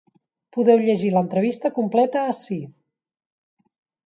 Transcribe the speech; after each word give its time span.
Podeu 0.55 0.79
llegir 0.87 1.11
l’entrevista 1.15 1.71
completa 1.75 2.25
ací. 2.33 2.59